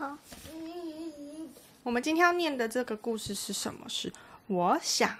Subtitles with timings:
[0.00, 0.16] 好。
[1.82, 3.86] 我们今天要念的这个故事是什么？
[3.86, 4.10] 是
[4.46, 5.14] 我想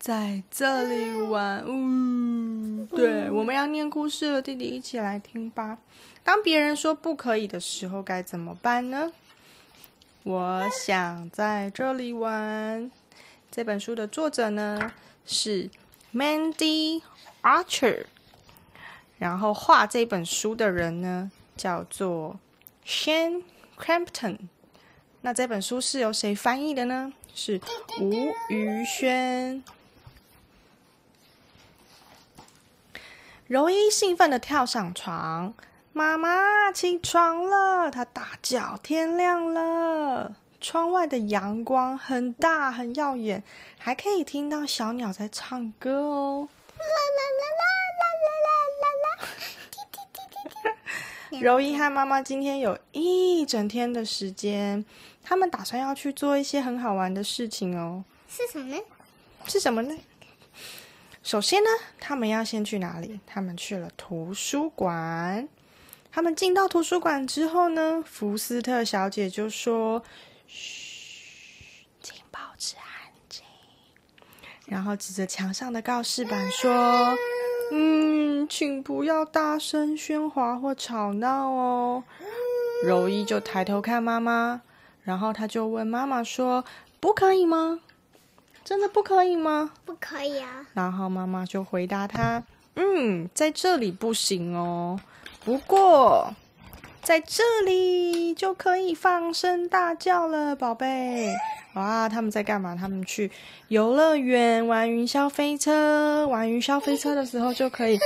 [0.00, 1.64] 在这里玩。
[1.64, 5.78] 呜，对，我们要念故事了，弟弟一起来听吧。
[6.24, 9.12] 当别人说不可以的时候，该怎么办呢？
[10.24, 12.90] 我想在这里玩。
[13.48, 14.92] 这本书的作者呢
[15.24, 15.70] 是
[16.12, 17.00] Mandy
[17.42, 18.06] Archer，
[19.18, 22.40] 然后画这本书的人呢叫做
[22.84, 23.42] Shane
[23.80, 24.38] Crampton。
[25.22, 27.12] 那这本书是由谁翻译的呢？
[27.34, 27.60] 是
[28.00, 28.12] 吴
[28.48, 29.62] 宇轩。
[33.46, 35.54] 柔一兴奋的跳上床，
[35.92, 43.42] 妈妈起床了，她大叫：“天亮了！”窗外的阳光很大很耀眼，
[43.78, 46.48] 还可以听到小鸟在唱歌哦。
[46.76, 47.79] 啦啦啦啦。
[51.38, 54.84] 柔一和妈妈今天有一整天的时间，
[55.22, 58.04] 他们打算要去做一些很好玩的事情哦。
[58.28, 58.82] 是什么呢？
[59.46, 59.96] 是什么呢？
[61.22, 63.20] 首先呢，他们要先去哪里？
[63.26, 65.48] 他们去了图书馆。
[66.12, 70.02] 他们进到图书馆之后呢，福斯特小姐就说。
[70.48, 73.44] 嘘，请保持安静。
[74.66, 76.72] 然后指着墙上的告示板说
[77.14, 77.16] ：“嗯，
[78.48, 82.04] 请不要大声喧哗或吵闹哦。”
[82.84, 84.62] 柔一就抬头看妈妈，
[85.02, 86.64] 然后他就问妈妈说
[86.98, 87.80] ：“不可以吗？
[88.64, 92.42] 真的不可以吗？”“不可以啊。”然后妈妈就回答他
[92.76, 94.98] ：“嗯，在这里不行哦。
[95.44, 96.32] 不过……”
[97.10, 101.34] 在这里就可以放声大叫了，宝贝！
[101.72, 102.76] 哇，他们在干嘛？
[102.80, 103.28] 他们去
[103.66, 107.98] 游乐园玩云霄飞车，玩云霄飞车的时候就可以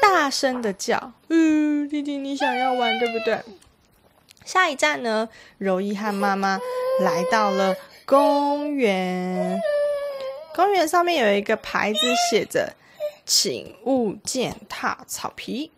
[0.00, 1.12] 大声的叫。
[1.28, 3.38] 嗯，弟弟，你想要玩对不对？
[4.46, 5.28] 下一站呢？
[5.58, 6.58] 柔一和妈妈
[7.02, 9.60] 来到了公园。
[10.54, 11.98] 公园上面有一个牌子，
[12.30, 12.72] 写着
[13.26, 15.70] “请勿践踏草皮”。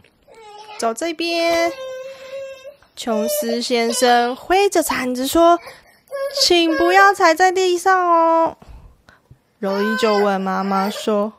[0.78, 1.72] 走这边。
[3.02, 5.58] 琼斯先生挥着铲子说
[6.38, 8.58] ：“请不要踩在地上哦。”
[9.58, 11.32] 柔一就问妈妈说：“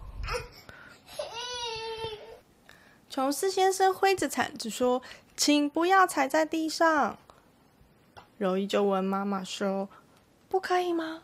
[3.11, 5.03] 琼斯先生挥着铲子说，
[5.37, 7.19] 请不要踩在地上。”
[8.39, 9.87] 柔一就问妈妈说
[10.49, 11.21] ：“不可以吗？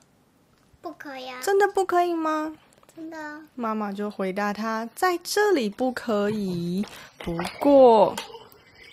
[0.83, 1.39] 不可以啊！
[1.41, 2.55] 真的不可以吗？
[2.95, 6.85] 真的。”妈妈就回答他：“在这里不可以，
[7.17, 8.15] 不过。”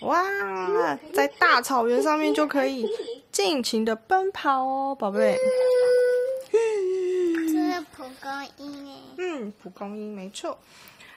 [0.01, 0.23] 哇，
[1.13, 2.87] 在大草原上面就可以
[3.31, 5.37] 尽情的奔跑哦，宝贝。
[6.51, 9.01] 这是蒲公英诶。
[9.17, 10.57] 嗯，蒲公英没错。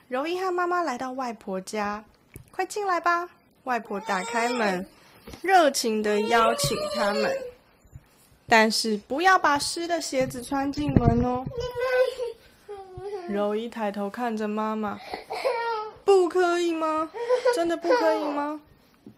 [0.08, 2.04] 柔一和妈妈来到外婆家，
[2.50, 3.28] 快进来吧。
[3.64, 4.86] 外婆打开门，
[5.42, 7.36] 热情的邀请他们，
[8.48, 11.44] 但是不要把湿的鞋子穿进门哦。
[13.28, 14.98] 柔一抬头看着妈妈，
[16.06, 17.10] 不可以吗？
[17.54, 18.60] 真的不可以吗？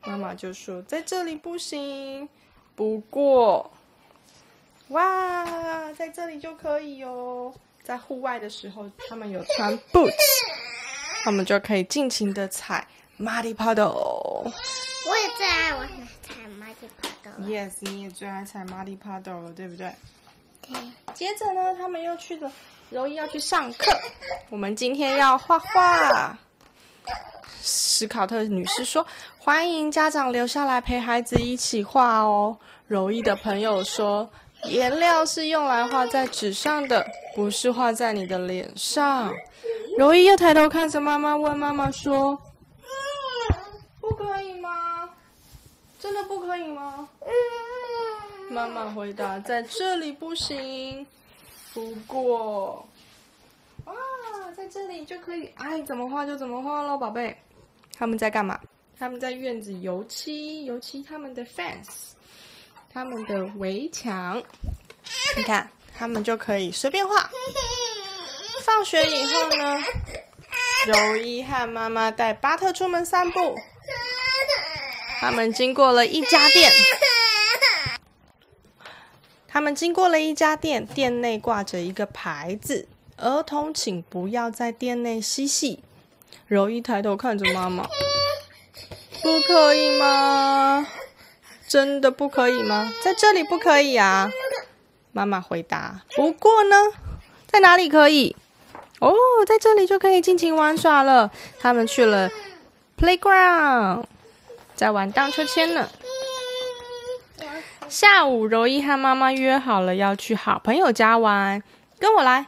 [0.02, 2.28] 妈妈就说：“在这里不行，
[2.74, 3.70] 不过，
[4.88, 7.52] 哇，在这里就可以哦。
[7.82, 10.12] 在户外的时候，他们有穿 boots，
[11.22, 12.86] 他们就可以尽情的踩
[13.18, 13.88] muddy puddle。
[13.88, 15.84] 我也最爱我
[16.22, 17.44] 踩 muddy puddle。
[17.46, 19.92] Yes，你也最爱踩 muddy puddle 了，对不对？
[20.62, 20.76] 对。
[21.14, 22.52] 接着呢，他们又去了，
[22.90, 23.90] 柔一要去上课。
[24.50, 26.38] 我们今天要画画。”
[27.70, 29.06] 史考特女士说
[29.38, 32.58] ：“欢迎家长留下来陪孩子一起画哦。”
[32.88, 34.28] 柔一的朋友说
[34.66, 39.32] ：“颜料是用来画在纸上的，不是画在你的脸上。”
[39.96, 42.36] 柔一又抬头看着妈妈，问妈妈说
[44.00, 45.08] ：“不可以吗？
[46.00, 47.08] 真的不可以吗？”
[48.50, 51.06] 妈妈回答：“在这里不行，
[51.72, 52.84] 不过，
[53.84, 53.94] 哇，
[54.56, 57.36] 在这里就可以，爱怎么画就怎么画喽，宝贝。”
[58.00, 58.58] 他们在干嘛？
[58.98, 62.12] 他们在院子油漆，油漆他们的 fence，
[62.90, 64.42] 他们的围墙。
[65.36, 67.28] 你看，他们就可以随便画。
[68.64, 69.78] 放学以后呢，
[70.86, 73.54] 柔一和妈妈带巴特出门散步。
[75.20, 76.72] 他们经过了一家店，
[79.46, 82.88] 他们经过了一家店，店内挂着一个牌子
[83.18, 85.80] ：“儿童请不要在店内嬉戏。”
[86.46, 87.84] 柔一抬头看着妈妈，
[89.22, 90.86] 不可以吗？
[91.68, 92.92] 真的不可以吗？
[93.02, 94.28] 在这里不可以啊！
[95.12, 96.00] 妈妈回答。
[96.16, 96.76] 不过呢，
[97.46, 98.34] 在哪里可以？
[98.98, 99.14] 哦，
[99.46, 101.30] 在这里就可以尽情玩耍了。
[101.60, 102.28] 他们去了
[102.98, 104.04] playground，
[104.74, 105.88] 在玩荡秋千呢。
[107.88, 111.62] 下午，柔一和妈妈约好了要去好朋友家玩，
[111.98, 112.46] 跟我来。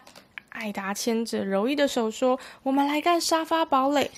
[0.53, 4.11] 艾达牵着柔一的手说：“我们来干沙发堡垒，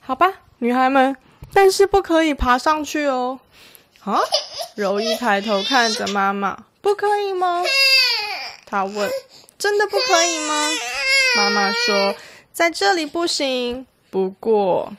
[0.00, 1.16] 好吧，女孩们，
[1.52, 3.40] 但是不可以爬上去哦。”
[4.04, 4.18] 啊！
[4.74, 7.62] 柔一抬头看着妈妈：“不可以吗？”
[8.64, 9.10] 她问
[9.58, 10.68] ：“真的不可以吗？”
[11.36, 12.14] 妈妈说
[12.52, 14.94] ：“在这里不行，不过，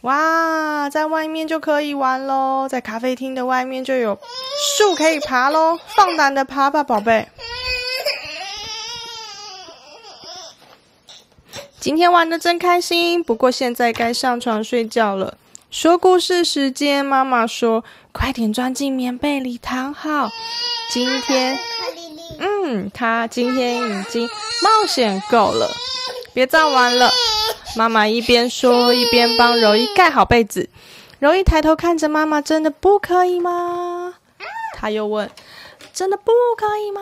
[0.00, 4.18] 哇，在外面就可以玩喽，在咖啡厅的外面就有
[4.78, 7.28] 树可以爬喽，放胆的爬吧，宝贝。”
[11.82, 15.36] 今天玩的真开心，不过现在该上床睡觉了。
[15.68, 17.82] 说故事时间，妈妈说
[18.14, 20.30] ：“快点钻进棉被里躺好。”
[20.90, 21.58] 今天，
[22.38, 24.28] 嗯，他今天已经
[24.62, 25.68] 冒险够了，
[26.32, 27.10] 别再玩了。
[27.76, 30.68] 妈妈一边说，一边帮柔一盖好被子。
[31.18, 34.14] 柔一抬头看着妈妈：“真的不可以吗？”
[34.78, 35.28] 他又问
[35.92, 37.00] ：“真的不可以吗？”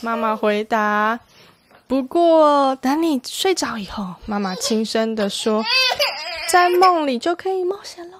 [0.00, 1.18] 妈妈回答。
[1.90, 5.64] 不过，等你睡着以后，妈妈轻声的说
[6.48, 8.16] ：“在梦里就可以冒险喽。”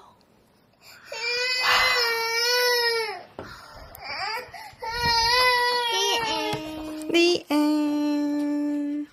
[7.07, 9.07] The end。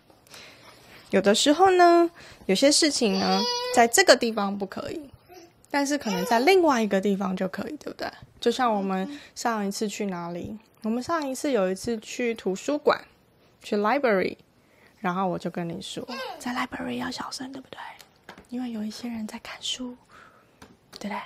[1.11, 2.11] 有的时候呢，
[2.47, 3.41] 有些事情呢，
[3.77, 5.09] 在这个地方不可以，
[5.71, 8.11] 但是可能在另外一个地方就可以，对不对？
[8.41, 10.59] 就像我们上一次去哪里？
[10.83, 13.05] 我们上一次有一次去图书馆，
[13.63, 14.37] 去 library。
[15.01, 16.07] 然后我就跟你说，
[16.39, 17.79] 在 library 要小声，对不对？
[18.49, 19.97] 因为有一些人在看书，
[20.99, 21.21] 对不对？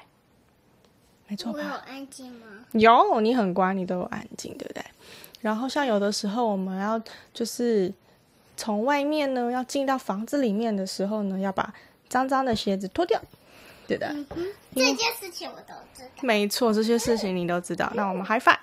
[1.29, 1.59] 没错吧？
[1.59, 2.47] 我有安静吗？
[2.73, 4.85] 有，你很乖，你都有安静，对不对？
[5.41, 7.01] 然后像有的时候我们要
[7.33, 7.93] 就是
[8.57, 11.73] 从外面呢要进到房子里面的时候呢，要把
[12.09, 13.21] 脏脏的鞋子脱掉，
[13.89, 14.15] 对的。
[14.75, 16.09] 这件事情我都知道。
[16.21, 17.91] 没错，这些事情你都知道。
[17.95, 18.59] 那我们 high five，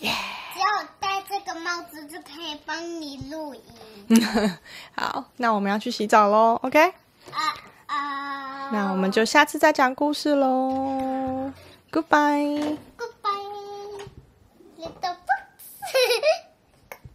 [0.00, 0.10] 耶！
[0.54, 0.93] 只要戴
[1.34, 3.60] 这个帽子就可以帮你录音。
[4.94, 6.80] 好，那我们要去洗澡喽，OK？
[6.80, 7.40] 啊
[7.86, 8.70] 啊！
[8.70, 11.50] 那我们就下次再讲故事喽
[11.90, 12.76] ，Goodbye。